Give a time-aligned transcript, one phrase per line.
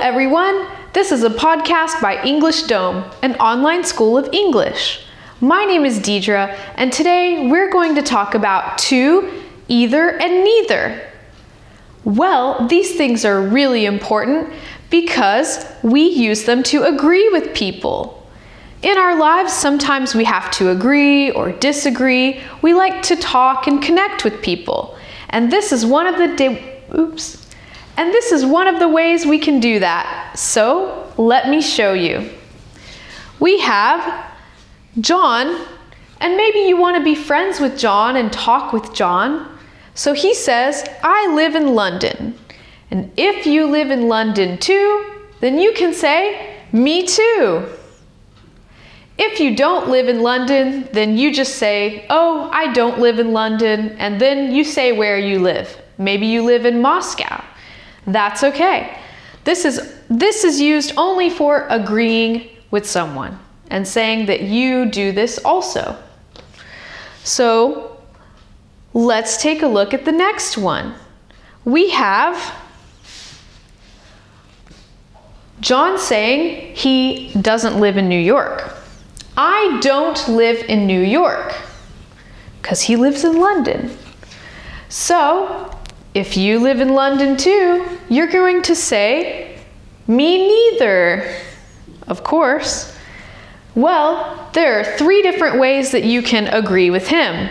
[0.00, 0.66] everyone.
[0.92, 5.04] This is a podcast by EnglishDom, an online school of English.
[5.40, 11.10] My name is Deidre, and today we're going to talk about too, either, and neither.
[12.04, 14.52] Well, these things are really important
[14.90, 18.26] because we use them to agree with people.
[18.82, 22.40] In our lives, sometimes we have to agree or disagree.
[22.62, 24.96] We like to talk and connect with people.
[25.30, 26.60] And this is one of the
[26.96, 27.43] oops.
[27.96, 30.38] And this is one of the ways we can do that.
[30.38, 32.30] So, let me show you.
[33.38, 34.32] We have
[35.00, 35.66] John,
[36.20, 39.58] and maybe you want to be friends with John and talk with John.
[39.94, 42.38] So he says, I live in London.
[42.90, 47.66] And if you live in London too, then you can say, Me too.
[49.16, 53.32] If you don't live in London, then you just say, Oh, I don't live in
[53.32, 55.80] London, and then you say where you live.
[55.98, 57.44] Maybe you live in Moscow.
[58.06, 58.98] That's okay.
[59.44, 63.38] This is, this is used only for agreeing with someone
[63.68, 65.96] and saying that you do this also.
[67.22, 68.00] So
[68.92, 70.94] let's take a look at the next one.
[71.64, 72.54] We have
[75.60, 78.74] John saying he doesn't live in New York.
[79.36, 81.54] I don't live in New York
[82.60, 83.96] because he lives in London.
[84.88, 85.70] So
[86.14, 89.58] if you live in London too, you're going to say,
[90.06, 91.36] Me neither.
[92.06, 92.96] Of course.
[93.74, 97.50] Well, there are three different ways that you can agree with him.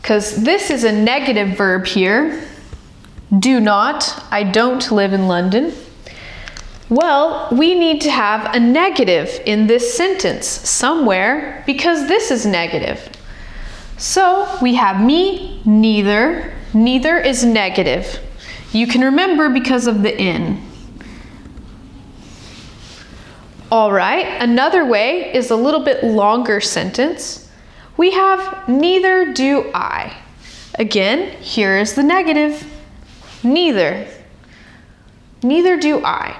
[0.00, 2.42] Because this is a negative verb here.
[3.38, 5.72] Do not, I don't live in London.
[6.88, 13.10] Well, we need to have a negative in this sentence somewhere because this is negative.
[13.98, 16.55] So we have me, neither.
[16.76, 18.20] Neither is negative.
[18.70, 20.60] You can remember because of the in.
[23.72, 27.50] All right, another way is a little bit longer sentence.
[27.96, 30.18] We have neither do I.
[30.78, 32.70] Again, here is the negative.
[33.42, 34.06] Neither.
[35.42, 36.38] Neither do I.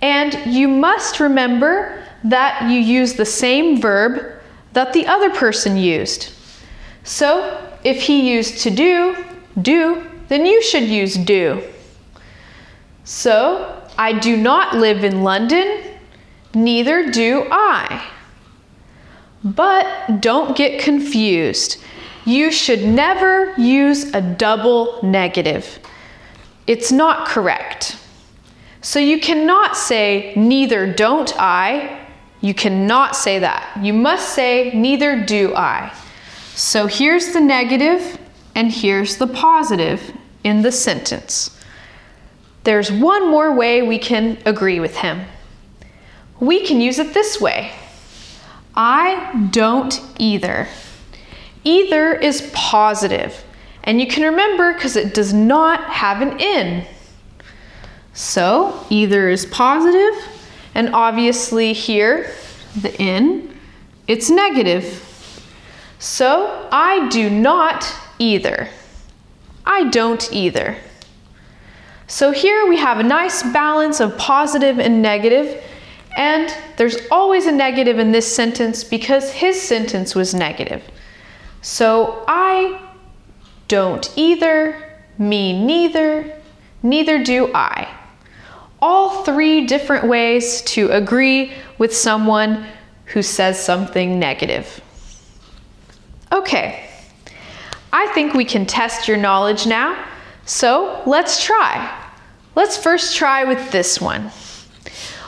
[0.00, 4.32] And you must remember that you use the same verb
[4.72, 6.32] that the other person used.
[7.04, 9.22] So if he used to do,
[9.60, 11.62] do, then you should use do.
[13.04, 15.82] So I do not live in London,
[16.54, 18.08] neither do I.
[19.44, 21.82] But don't get confused.
[22.24, 25.80] You should never use a double negative.
[26.66, 27.96] It's not correct.
[28.80, 32.06] So you cannot say, neither don't I.
[32.40, 33.76] You cannot say that.
[33.82, 35.92] You must say, neither do I.
[36.54, 38.18] So here's the negative
[38.54, 40.12] and here's the positive
[40.44, 41.58] in the sentence.
[42.64, 45.24] There's one more way we can agree with him.
[46.38, 47.72] We can use it this way
[48.74, 50.68] I don't either.
[51.64, 53.44] Either is positive,
[53.84, 56.84] and you can remember because it does not have an in.
[58.14, 60.14] So either is positive,
[60.74, 62.32] and obviously here,
[62.80, 63.56] the in,
[64.08, 65.08] it's negative.
[65.98, 67.84] So I do not
[68.22, 68.68] either.
[69.66, 70.76] I don't either.
[72.06, 75.62] So here we have a nice balance of positive and negative,
[76.16, 80.82] and there's always a negative in this sentence because his sentence was negative.
[81.62, 82.80] So I
[83.68, 86.40] don't either, me neither,
[86.82, 87.88] neither do I
[88.82, 92.66] all three different ways to agree with someone
[93.06, 94.82] who says something negative.
[96.32, 96.88] Okay,
[97.92, 100.08] I think we can test your knowledge now,
[100.46, 101.98] so let's try.
[102.54, 104.30] Let's first try with this one.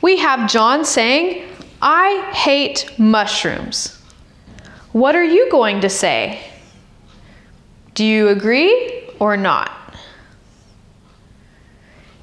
[0.00, 1.48] We have John saying,
[1.82, 4.00] I hate mushrooms.
[4.92, 6.40] What are you going to say?
[7.94, 9.70] Do you agree or not?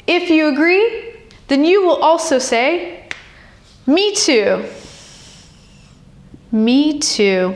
[0.07, 1.13] If you agree,
[1.47, 3.07] then you will also say,
[3.85, 4.65] Me too.
[6.51, 7.55] Me too.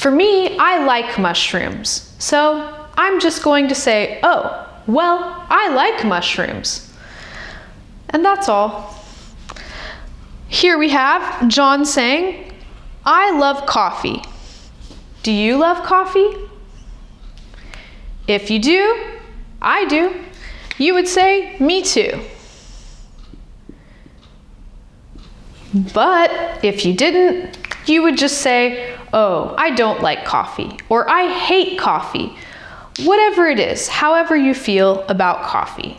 [0.00, 6.06] For me, I like mushrooms, so I'm just going to say, Oh, well, I like
[6.06, 6.90] mushrooms.
[8.08, 8.94] And that's all.
[10.48, 12.52] Here we have John saying,
[13.04, 14.22] I love coffee.
[15.22, 16.30] Do you love coffee?
[18.26, 19.04] If you do,
[19.60, 20.14] I do
[20.80, 22.18] you would say, Me too.
[25.92, 31.32] But if you didn't, you would just say, Oh, I don't like coffee, or I
[31.32, 32.36] hate coffee.
[33.04, 35.96] whatever it is, however you feel about coffee.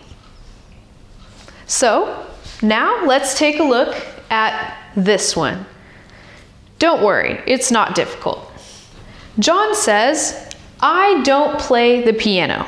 [1.65, 2.27] So,
[2.61, 3.95] now let's take a look
[4.29, 5.65] at this one.
[6.79, 8.51] Don't worry, it's not difficult.
[9.39, 10.49] John says,
[10.79, 12.67] I don't play the piano.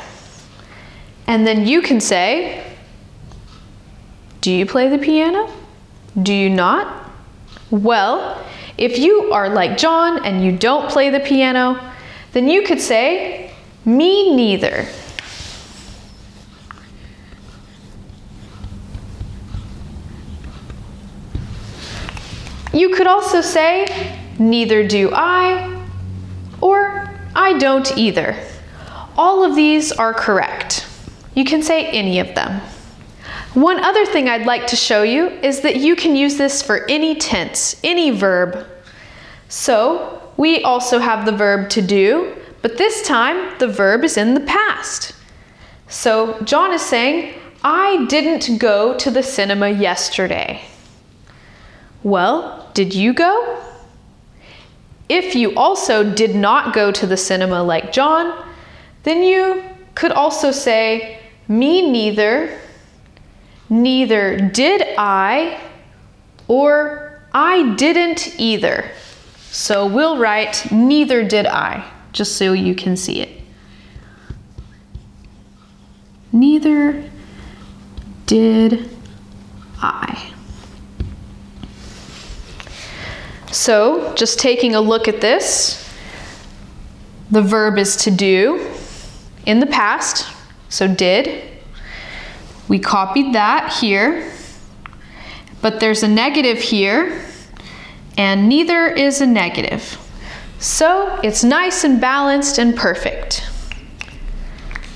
[1.27, 2.63] And then you can say,
[4.41, 5.51] Do you play the piano?
[6.21, 7.09] Do you not?
[7.71, 8.42] Well,
[8.77, 11.79] if you are like John and you don't play the piano,
[12.31, 13.53] then you could say,
[13.85, 14.87] Me neither.
[22.73, 25.85] You could also say, Neither do I,
[26.59, 28.35] or I don't either.
[29.15, 30.87] All of these are correct.
[31.35, 32.61] You can say any of them.
[33.53, 36.89] One other thing I'd like to show you is that you can use this for
[36.89, 38.65] any tense, any verb.
[39.47, 44.33] So, we also have the verb to do, but this time the verb is in
[44.33, 45.13] the past.
[45.87, 50.61] So, John is saying, I didn't go to the cinema yesterday.
[52.01, 53.61] Well, did you go?
[55.09, 58.47] If you also did not go to the cinema like John,
[59.03, 59.63] then you
[59.93, 62.59] could also say, Me neither,
[63.69, 65.59] neither did I,
[66.47, 68.91] or I didn't either.
[69.51, 73.41] So we'll write, Neither did I, just so you can see it.
[76.31, 77.09] Neither
[78.25, 78.89] did
[79.77, 80.31] I.
[83.51, 85.79] So, just taking a look at this,
[87.29, 88.67] the verb is to do
[89.45, 90.25] in the past,
[90.69, 91.52] so did.
[92.67, 94.31] We copied that here,
[95.61, 97.25] but there's a negative here,
[98.17, 99.99] and neither is a negative.
[100.59, 103.49] So, it's nice and balanced and perfect.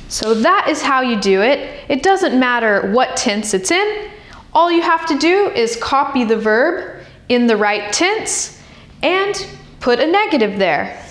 [0.07, 1.83] So, that is how you do it.
[1.89, 4.11] It doesn't matter what tense it's in,
[4.53, 8.59] all you have to do is copy the verb in the right tense
[9.03, 9.45] and
[9.79, 11.03] put a negative there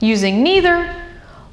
[0.00, 0.94] using neither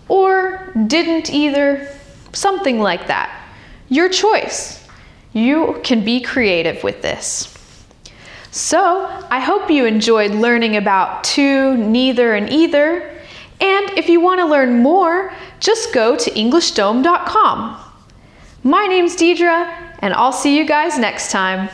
[0.10, 1.90] or didn't either,
[2.34, 3.43] something like that.
[3.90, 4.86] Your choice.
[5.34, 7.50] You can be creative with this.
[8.52, 13.10] So, I hope you enjoyed learning about to, neither, and either.
[13.60, 17.80] And if you want too learn more, just go to EnglishDom.com.
[18.64, 21.70] My name's Deidre, and I'll see you guys next time.